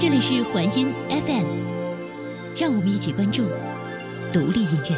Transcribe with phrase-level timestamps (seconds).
[0.00, 1.44] 这里是环音 FM，
[2.56, 3.42] 让我们一起关注
[4.32, 4.96] 独立音乐。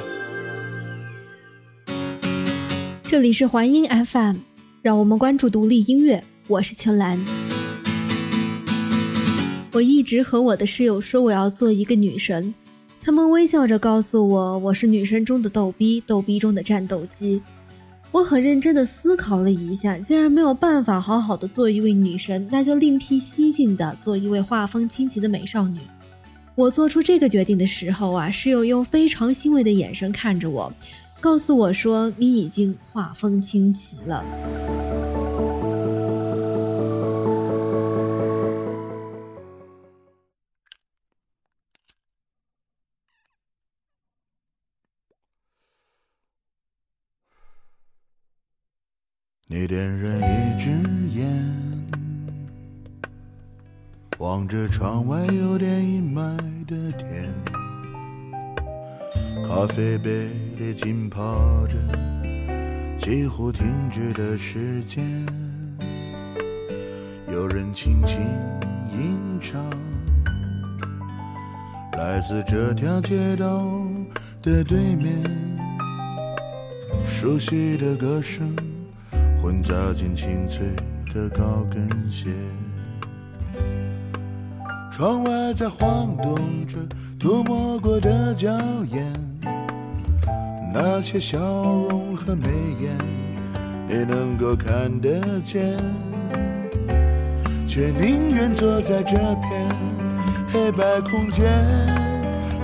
[3.04, 4.36] 这里是环音 FM，
[4.82, 6.22] 让我们关注独立音乐。
[6.48, 7.18] 我是青兰。
[9.72, 12.52] 我一直和我的室友说我要做一个女神，
[13.00, 17.40] 他们微笑着告诉我我是女神中的逗逼，逗逼中的战斗机。
[18.12, 25.78] 我很认真的思考了一下，既然没有办法好好的做一位女神，那就另辟蹊径的做一位画风清奇的美少女。
[26.56, 30.72] 我做出这个决定的时候啊，室友用非常欣慰的眼神看着我，
[31.20, 34.24] 告诉我说：“你已经画风清奇了。”
[49.52, 50.70] 你点燃一支
[51.18, 51.28] 烟，
[54.18, 56.36] 望着窗外有点阴霾
[56.66, 57.28] 的天，
[59.48, 61.74] 咖啡杯里浸泡着
[62.96, 65.04] 几乎停止的时间，
[67.26, 68.20] 有人轻轻
[68.96, 69.60] 吟唱，
[71.98, 73.66] 来自这条街道
[74.42, 75.20] 的对面，
[77.08, 78.54] 熟悉的歌声。
[79.42, 80.66] 混杂进清脆
[81.14, 82.28] 的高跟鞋，
[84.92, 86.76] 窗外在晃动着
[87.18, 88.50] 涂抹过的娇
[88.90, 89.10] 艳，
[90.74, 92.48] 那些笑容和眉
[92.80, 92.96] 眼，
[93.88, 95.76] 你能够看得见，
[97.66, 99.68] 却宁愿坐在这片
[100.52, 101.50] 黑白空间。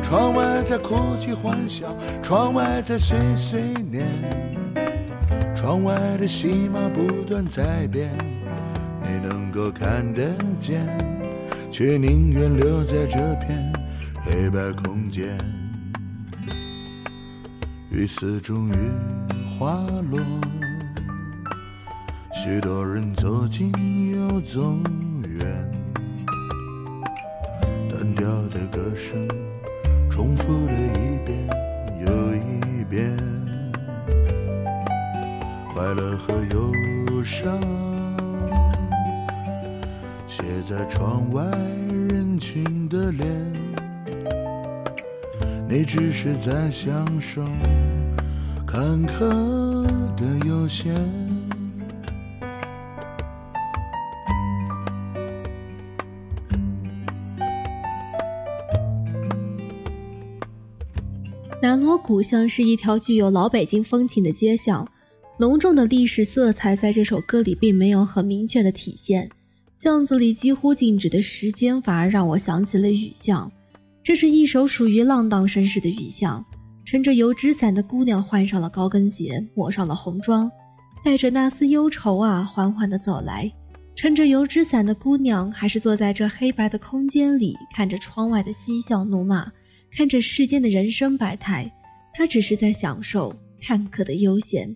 [0.03, 3.61] 窗外在哭泣欢笑，窗外在碎碎
[3.91, 4.07] 念。
[5.67, 8.09] 窗外的戏码不断在变，
[9.03, 10.81] 你能够看得见，
[11.73, 13.73] 却宁愿留在这片
[14.23, 15.37] 黑白空间。
[17.91, 18.75] 雨丝终于
[19.59, 20.21] 滑落，
[22.33, 23.73] 许多人走近
[24.13, 24.79] 又走
[25.25, 25.73] 远，
[27.91, 29.29] 单调的歌声
[30.09, 30.86] 重复的
[35.87, 37.61] 快乐和忧伤，
[40.27, 41.45] 写在窗外
[42.11, 43.25] 人群的脸。
[45.69, 47.41] 你只是在享受
[48.67, 49.87] 坎坷
[50.17, 50.93] 的悠闲。
[61.63, 64.85] 南锣鼓巷是一条具有老北京风情的街巷。
[65.39, 69.29] 浓重的历史色彩在这首歌里并没有很明确的体现，
[69.77, 73.51] 巷子里几乎静止的时间反而让我想起了雨巷。
[74.03, 76.43] 这是一首属于浪荡绅士的雨巷，
[76.87, 80.51] 撑着油纸伞的姑娘换上了高跟鞋，抹上了红妆，
[81.05, 83.53] 带着那丝忧愁啊，缓缓地走来。
[83.95, 89.53] 撑着油纸伞的姑娘还是坐在这黑白的空间里，看着窗外的嬉笑怒骂，
[89.95, 91.71] 看着世间的人生百态，
[92.15, 94.75] 她只是在享受看客的悠闲。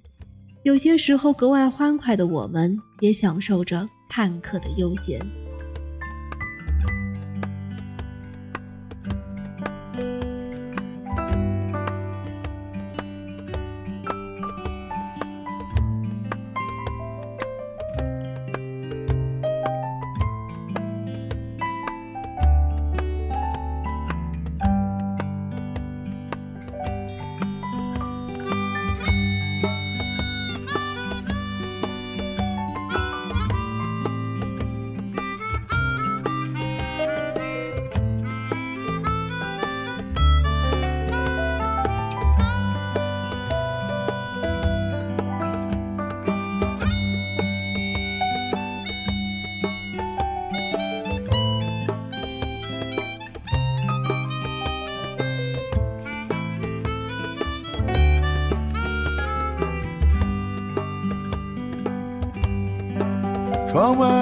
[0.63, 5.19] 有些时候格外欢快的我们，也享受着看客的悠闲。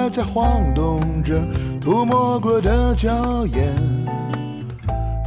[0.09, 1.39] 在晃动着
[1.79, 3.71] 涂抹过的娇艳，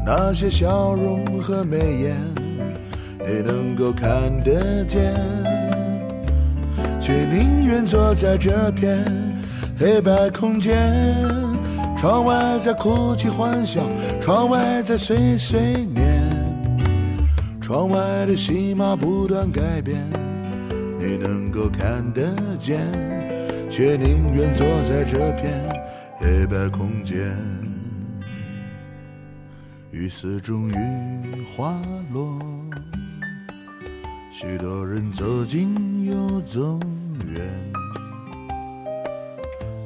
[0.05, 2.17] 那些笑容和眉眼，
[3.25, 4.11] 你能够看
[4.43, 5.14] 得见，
[7.00, 9.05] 却宁愿坐在这片
[9.79, 10.93] 黑白空间。
[11.96, 13.81] 窗外在哭泣欢笑，
[14.20, 16.20] 窗外在碎碎念，
[17.61, 19.96] 窗外的戏码不断改变，
[20.99, 22.23] 你能够看得
[22.58, 22.81] 见。
[23.74, 25.50] 却宁愿坐在这片
[26.19, 27.34] 黑白空间。
[29.90, 30.74] 雨丝终于
[31.56, 31.80] 滑
[32.12, 32.38] 落，
[34.30, 36.78] 许多人走近又走
[37.26, 37.40] 远，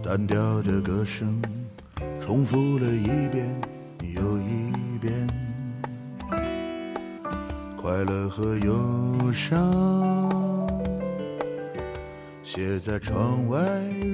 [0.03, 1.41] 单调的歌声
[2.21, 3.47] 重复了一遍
[4.17, 5.13] 又一遍，
[7.81, 9.57] 快乐和忧伤
[12.57, 13.59] 写在窗外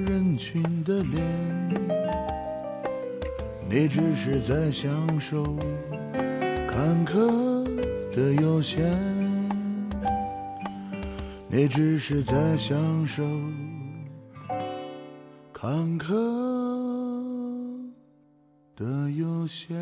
[0.05, 1.23] 人群的脸。
[3.69, 5.57] 你只是在享受
[6.67, 7.63] 坎坷
[8.13, 8.83] 的悠闲，
[11.47, 13.23] 你只是在享受
[15.53, 16.13] 坎坷
[18.75, 19.73] 的悠闲。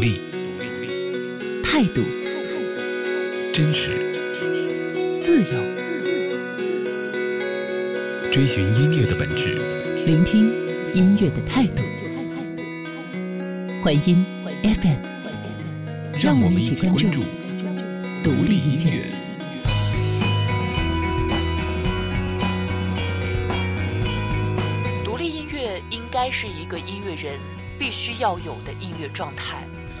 [0.00, 0.18] 独立，
[1.62, 2.02] 态度，
[3.52, 4.14] 真实，
[5.20, 5.60] 自由，
[8.32, 9.58] 追寻音乐的本质。
[10.06, 10.50] 聆听
[10.94, 11.82] 音乐的态度。
[13.84, 14.24] 环音
[14.62, 15.02] FM，
[16.18, 17.20] 让我们一起关注
[18.24, 19.04] 独立音乐。
[25.04, 27.38] 独立音乐应该是一个音乐人
[27.78, 29.66] 必须要有的音乐状态，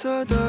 [0.00, 0.47] 色的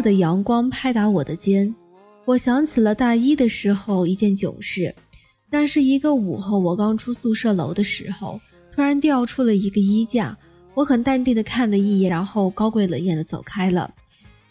[0.00, 1.74] 的阳光拍打我的肩，
[2.24, 4.94] 我想起了大一的时候一件囧事。
[5.50, 8.40] 那是一个午后，我刚出宿舍楼的时候，
[8.70, 10.36] 突然掉出了一个衣架。
[10.74, 13.92] 我很淡定的看了一眼，然后高贵冷艳的走开了。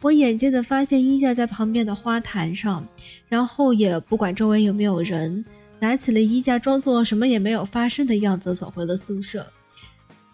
[0.01, 2.86] 我眼尖的发现衣架在旁边的花坛上，
[3.30, 5.46] 然后也不管周围有没有人，
[5.80, 9.46] 拿起了衣架，装作什么也没有发生的样子走回了宿舍。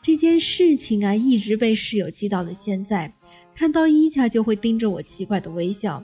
[0.01, 3.13] 这件事情啊，一直被室友记到了现在。
[3.55, 6.03] 看到衣架就会盯着我奇怪的微笑，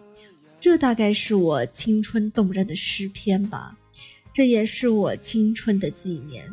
[0.60, 3.76] 这大概是我青春动人的诗篇吧，
[4.34, 6.48] 这也是我青春的纪念。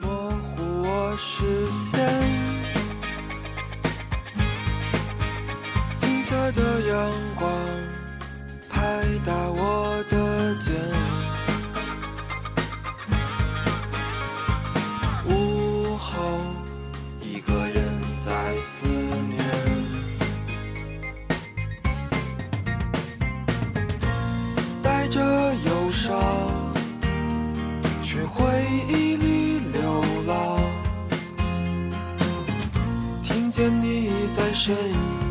[0.00, 2.00] 模糊我视线，
[5.96, 7.50] 金色的阳光
[8.68, 10.74] 拍打我的肩，
[34.66, 34.74] 深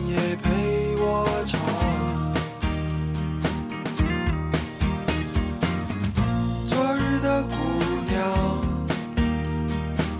[0.08, 1.60] 夜陪我唱。
[6.66, 7.54] 昨日的姑
[8.08, 8.16] 娘，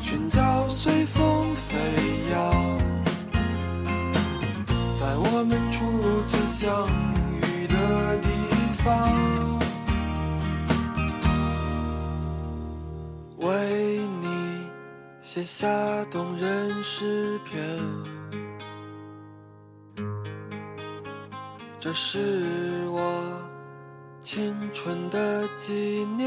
[0.02, 1.78] 裙角随风飞
[2.30, 2.78] 扬，
[5.00, 6.86] 在我们初次相
[7.40, 8.28] 遇的地
[8.84, 9.14] 方，
[13.38, 14.28] 为你
[15.22, 15.70] 写下
[16.12, 17.64] 动人诗篇。
[21.86, 22.18] 这是
[22.90, 23.22] 我
[24.20, 26.26] 青春的纪念。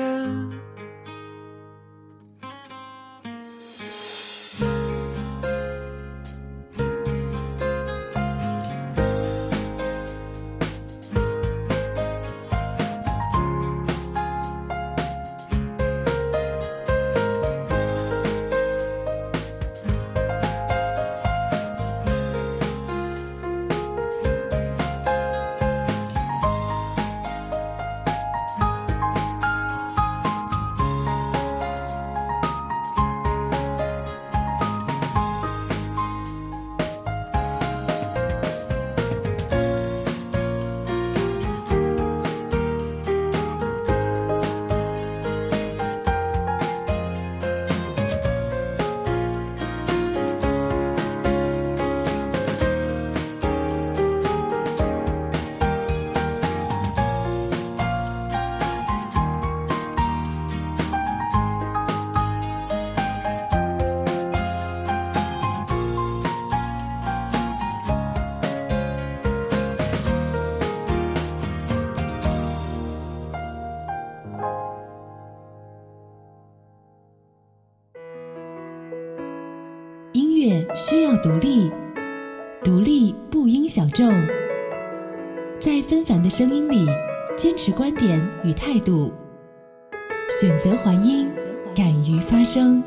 [81.20, 81.70] 独立，
[82.62, 84.08] 独立不应小众。
[85.58, 86.86] 在纷繁的声音里，
[87.36, 89.12] 坚持观点与态度，
[90.40, 91.28] 选择还音，
[91.74, 92.82] 敢于发声。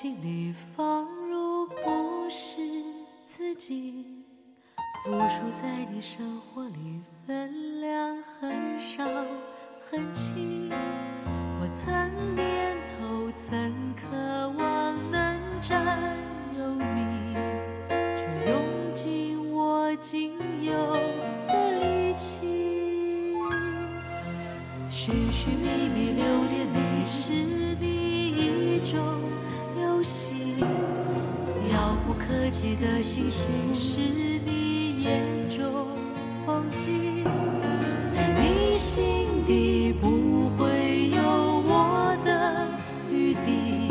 [0.00, 2.62] 心里，放入不是
[3.26, 4.04] 自己；
[5.04, 6.57] 附属在你生活
[33.90, 34.00] 是
[34.44, 35.86] 你眼中
[36.44, 37.24] 风景。
[38.14, 41.22] 在你心底不会有
[41.64, 42.68] 我的
[43.10, 43.90] 余地，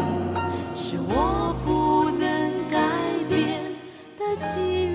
[0.75, 2.29] 是我不能
[2.69, 2.77] 改
[3.27, 3.73] 变
[4.19, 4.93] 的际遇。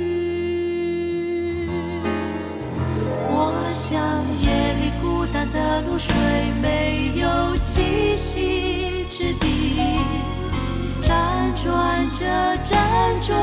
[3.29, 3.35] 我
[3.69, 3.99] 像
[4.41, 4.47] 夜
[4.79, 6.15] 里孤单的露水，
[6.63, 9.51] 没有栖息之地，
[11.03, 11.11] 辗
[11.61, 12.25] 转着，
[12.65, 12.71] 辗
[13.21, 13.37] 转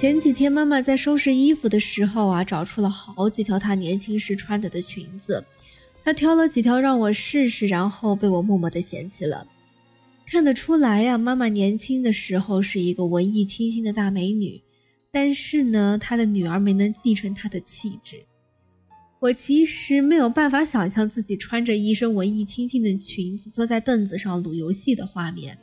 [0.00, 5.44] 前几天妈妈在收拾衣服的时候啊，找出了好几条她年轻时穿的的裙子，
[6.02, 9.46] 她挑了几条让我试试，然后被我默默的嫌弃了。
[10.26, 14.58] 看得出来呀、妈妈年轻的时候是一个文艺清新的大美女，
[15.12, 18.16] 但是呢，她的女儿没能继承她的气质。
[19.18, 25.58] 我其实没有办法想象自己穿着一身文艺清新的裙子，坐在凳子上撸游戏的画面。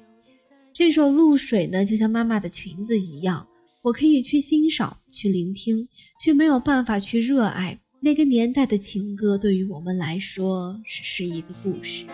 [0.71, 3.47] 这首《露水》呢，就像妈妈的裙子一样，
[3.87, 5.87] 我可以去欣赏、去聆听，
[6.19, 7.79] 却没有办法去热爱。
[8.01, 12.05] 那个年代的情歌，对于我们来说，只是一个故事。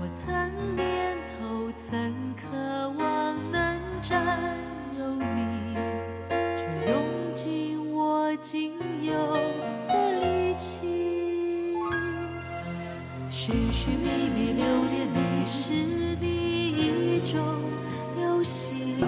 [0.00, 0.34] 我曾
[0.74, 4.52] 念头，曾渴望能占
[4.98, 5.76] 有你，
[6.56, 7.04] 却用
[7.34, 8.72] 尽我仅
[9.04, 9.14] 有
[9.86, 10.88] 的力气。
[13.30, 15.72] 寻寻觅觅，留恋你，是
[16.20, 17.40] 你一种
[18.20, 19.04] 游戏。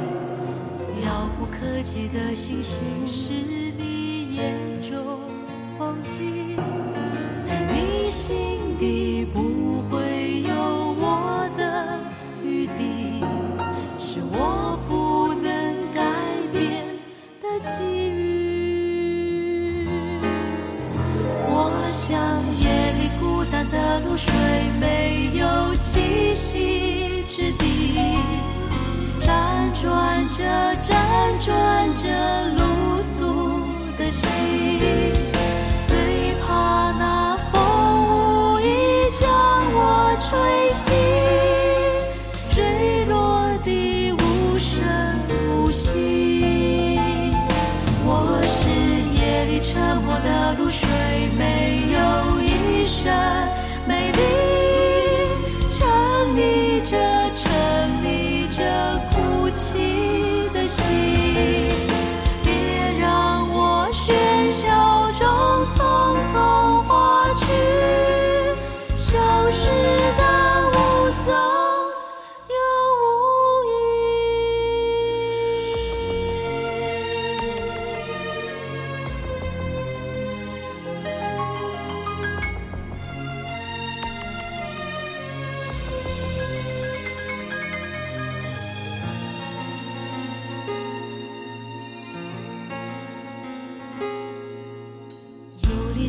[1.82, 3.32] 遥不可及的星星，是
[3.76, 4.72] 你眼
[31.12, 32.09] 辗转着，
[32.57, 33.21] 露宿
[33.99, 34.31] 的心，
[35.85, 37.61] 最怕那风
[38.09, 38.64] 无意
[39.11, 39.28] 将
[39.75, 40.90] 我吹醒，
[42.50, 44.73] 坠落的无声
[45.50, 46.99] 无息。
[48.04, 48.71] 我是
[49.21, 50.88] 夜里沉默的露水，
[51.37, 51.99] 没有
[52.40, 53.12] 一声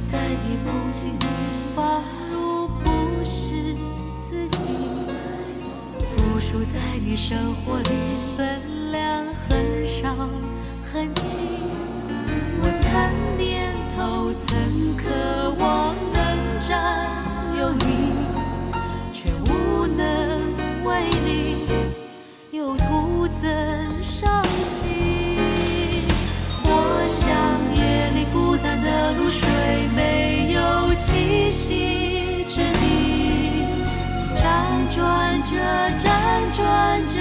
[0.05, 1.25] 在你梦境里，
[1.75, 3.75] 仿佛不是
[4.29, 4.69] 自己，
[6.01, 7.89] 附属在你生活里，
[8.37, 8.61] 分
[35.63, 37.12] 着，辗转。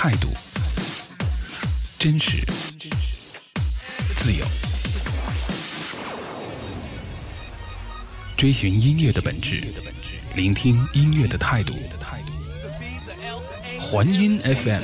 [0.00, 0.28] 态度，
[1.98, 2.44] 真实，
[4.16, 4.46] 自由，
[8.36, 9.60] 追寻音乐的本质，
[10.36, 11.74] 聆听音乐的态度。
[13.80, 14.82] 环音 FM，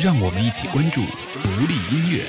[0.00, 1.04] 让我们一起关注
[1.42, 2.24] 独立音乐。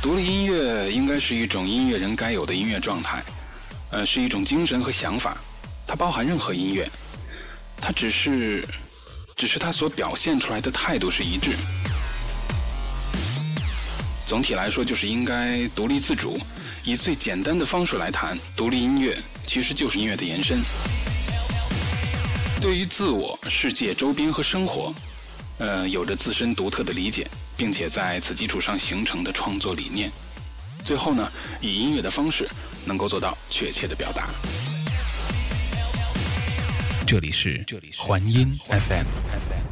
[0.00, 3.22] 独立音乐应该是一种音乐人该有的音乐状态，
[3.90, 5.36] 呃，是一种精神和想法，
[5.86, 6.90] 它包含任何音乐，
[7.92, 8.66] 只是，
[9.36, 11.50] 只是他所表现出来的态度是一致。
[14.26, 16.38] 总体来说，就是应该独立自主，
[16.84, 20.60] 以最简单的方式来谈独立音乐，其实就是音乐的延伸。
[22.60, 24.94] 对于自我、世界、周边和生活，
[25.58, 27.26] 呃，有着自身独特的理解，
[27.56, 30.12] 并且在此基础上形成的创作理念。
[30.84, 32.48] 最后呢，以音乐的方式
[32.84, 34.28] 能够做到确切的表达。
[37.10, 37.66] 这里是
[37.98, 39.69] 环音 FM。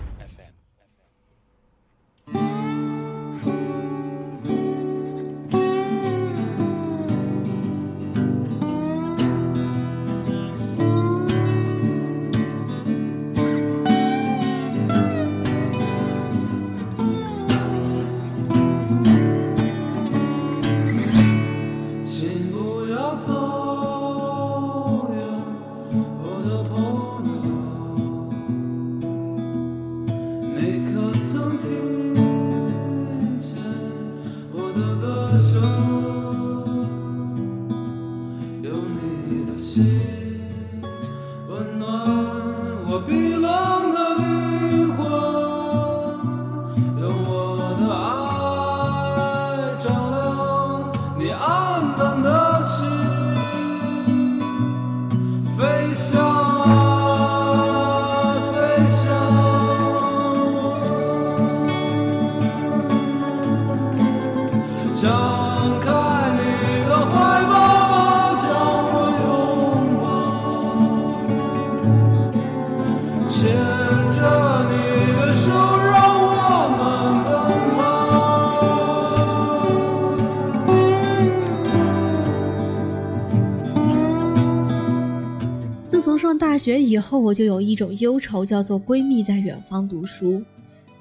[86.38, 90.42] 大学以后，我就有一种忧愁，叫做闺蜜在远方读书。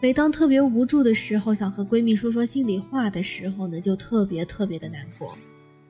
[0.02, 5.38] 每当特别无助的时候，想和闺蜜说说心里话的时候呢，就特别特别的难过。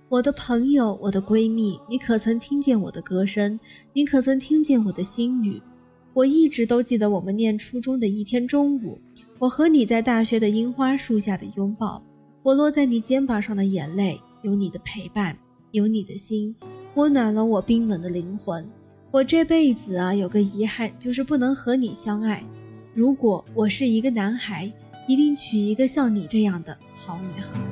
[0.10, 3.60] 我的朋友，我的闺蜜，你可曾听见我的歌声？
[3.94, 5.62] 你可曾听见我的心语？
[6.14, 9.00] 我一直都记得我们念初中的一天中午，
[9.40, 12.02] 我和你在大学的樱花树下的拥抱，
[12.44, 15.38] 我落在你肩膀上的眼泪，有你的陪伴，
[15.72, 16.56] 有你的心，
[16.96, 18.68] 温暖了我冰冷的灵魂。
[19.10, 22.44] 我这辈子啊，有个遗憾，就是不能和你相爱。
[22.94, 24.72] 如果我是一个男孩，
[25.08, 27.67] 一定娶一个像你这样的好女孩。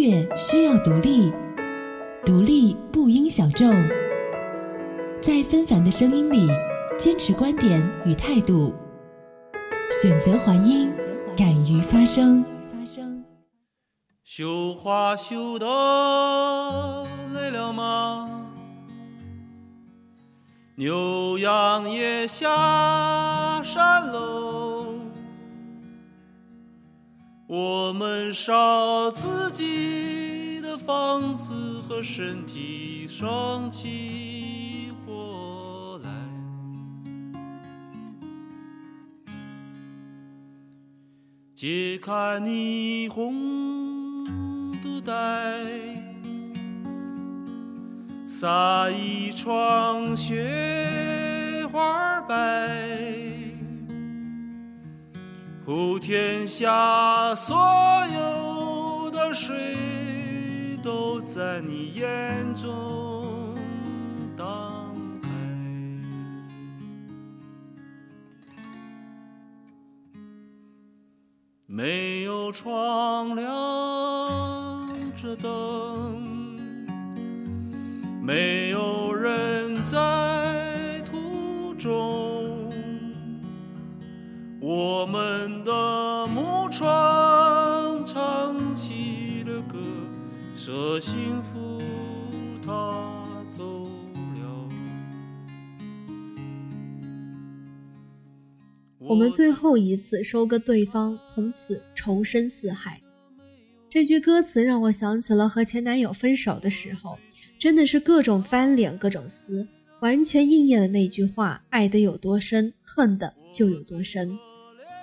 [0.00, 1.30] 乐需要独立，
[2.24, 3.70] 独立不应小众。
[5.20, 6.48] 在纷繁的声音里，
[6.98, 8.74] 坚持观点与态度，
[10.00, 10.90] 选择还音，
[11.36, 12.42] 敢于发声。
[14.24, 15.66] 绣花绣的
[17.34, 18.30] 累了吗？
[20.76, 24.69] 牛羊也下山喽。
[27.52, 36.10] 我们烧自己的房子和身体，生起火来。
[41.56, 44.24] 解开霓虹
[44.80, 45.12] 肚带，
[48.28, 52.19] 撒一床雪花
[55.70, 57.56] 普天下所
[58.12, 59.54] 有的水
[60.82, 63.54] 都在你眼中
[64.36, 65.28] 荡开，
[71.66, 73.46] 没有窗亮
[75.14, 76.58] 着灯，
[78.20, 78.99] 没有。
[84.72, 89.76] 我们的木窗唱起了歌，
[90.54, 91.82] 说幸福
[92.64, 93.04] 它
[93.48, 94.68] 走了。
[99.00, 103.02] 我们最后一次收割对方，从此仇深似海。
[103.88, 107.18] 这句歌词让我想起了和前男友分手的时候，
[107.58, 109.66] 真的是各种翻脸，各种撕，
[110.00, 114.38] 完全应验了那句话：爱得有多深，恨的就有多深。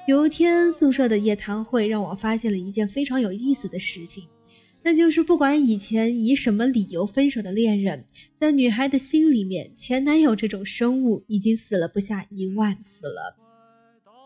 [0.07, 4.25] 有一天宿舍的夜谈会让我发现了一件非常有意思的事情，
[4.81, 8.05] 那就是不管以前以什么理由分手的恋人，
[8.39, 13.35] 在女孩的心里面，前男友这种生物已经死了不下一万次了。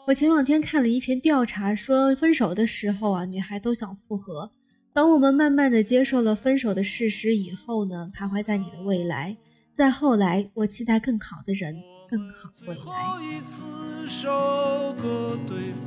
[0.05, 4.51] 我前两天看了一篇调查，说分手的时候啊，女孩都想复合。
[4.93, 9.35] 当我们慢慢的接受了分手的事实以后呢，徘徊在你的未来，
[9.73, 11.75] 再后来，我期待更好的人，
[12.11, 12.83] 更好的未最。
[12.83, 13.63] 后一次
[14.05, 15.85] 收割对方，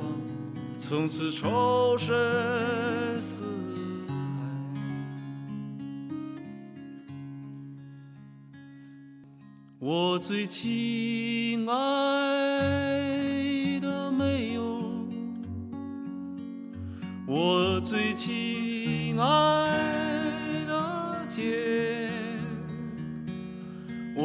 [0.78, 3.52] 从此仇深似海。
[9.78, 11.78] 我最亲爱
[13.80, 15.06] 的没有，
[17.26, 21.93] 我最亲爱的姐。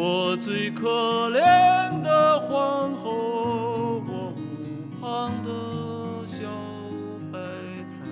[0.01, 4.33] 我最可怜的皇后，我湖
[5.01, 6.45] 旁的小
[7.33, 7.37] 白
[7.85, 8.05] 菜。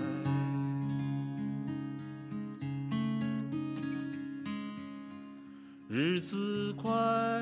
[5.87, 6.91] 日子快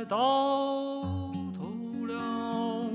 [0.07, 0.15] 到
[1.51, 2.87] 头了，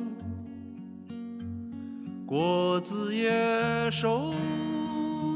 [2.25, 4.33] 果子也熟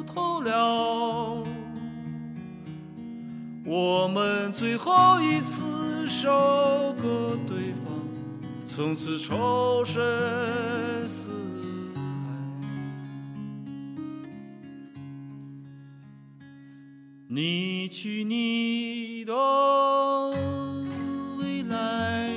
[0.07, 1.43] 透了。
[3.67, 5.65] 我们最后一次
[6.17, 7.93] 收割对方，
[8.65, 10.01] 从此仇深
[11.09, 11.33] 似
[11.93, 12.01] 海。
[17.27, 19.35] 你去你的
[21.37, 22.31] 未来，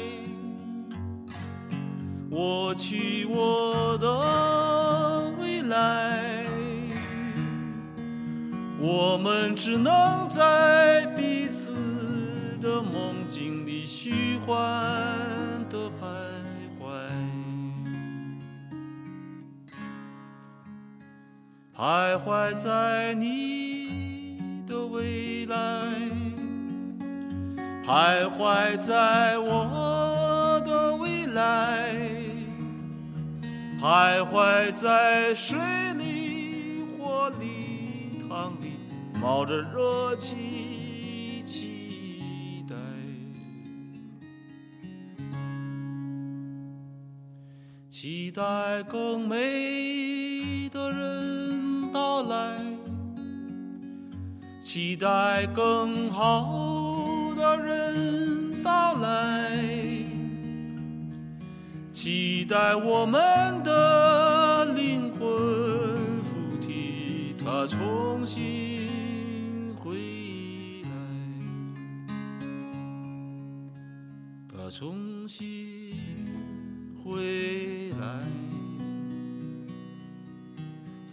[2.31, 6.43] 我去我的未来。
[8.79, 11.73] 我们只能在彼此
[12.59, 14.55] 的梦境里虚幻
[15.69, 16.07] 的徘
[16.79, 16.87] 徊，
[21.75, 25.55] 徘徊在你的未来，
[27.85, 31.93] 徘徊在我的未来，
[33.79, 35.59] 徘徊在水
[35.93, 38.79] 里、火里、汤里，
[39.21, 40.46] 冒着热气
[48.09, 48.41] 期待
[48.83, 52.57] 更美的人到来，
[54.61, 59.59] 期待更好的人到来，
[61.91, 65.19] 期待我们的灵魂
[66.23, 69.97] 附体，它重新回
[70.83, 70.89] 来，
[74.47, 75.45] 它重新
[77.03, 77.76] 回
[78.07, 78.13] 来，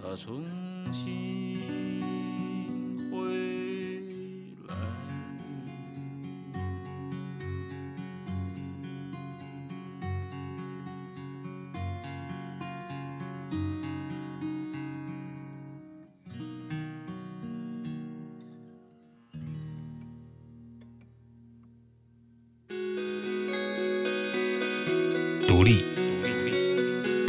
[0.01, 0.45] 他重
[0.93, 1.59] 新
[3.11, 3.17] 回
[4.69, 4.75] 来。
[25.49, 25.85] 独立、